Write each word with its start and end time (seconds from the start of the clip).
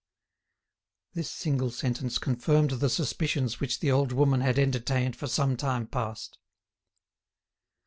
This 1.13 1.29
single 1.29 1.69
sentence 1.69 2.17
confirmed 2.17 2.71
the 2.71 2.89
suspicions 2.89 3.59
which 3.59 3.81
the 3.81 3.91
old 3.91 4.11
woman 4.11 4.41
had 4.41 4.57
entertained 4.57 5.15
for 5.15 5.27
some 5.27 5.55
time 5.55 5.85
past. 5.85 6.39